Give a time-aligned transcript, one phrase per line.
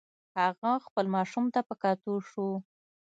[0.39, 2.49] هغه خپل ماشوم ته په کتو شو.